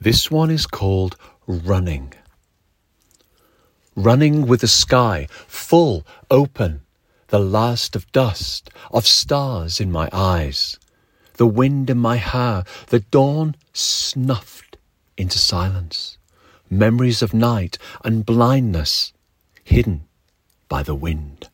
This 0.00 0.30
one 0.30 0.48
is 0.48 0.64
called 0.64 1.16
Running. 1.48 2.12
Running 3.96 4.46
with 4.46 4.60
the 4.60 4.68
sky 4.68 5.26
full 5.30 6.06
open, 6.30 6.82
the 7.28 7.40
last 7.40 7.96
of 7.96 8.10
dust, 8.12 8.70
of 8.92 9.08
stars 9.08 9.80
in 9.80 9.90
my 9.90 10.08
eyes, 10.12 10.78
the 11.34 11.48
wind 11.48 11.90
in 11.90 11.98
my 11.98 12.14
hair, 12.14 12.62
the 12.90 13.00
dawn 13.00 13.56
snuffed 13.72 14.76
into 15.16 15.36
silence, 15.36 16.16
memories 16.70 17.20
of 17.20 17.34
night 17.34 17.76
and 18.04 18.24
blindness 18.24 19.12
hidden 19.64 20.04
by 20.68 20.84
the 20.84 20.94
wind. 20.94 21.47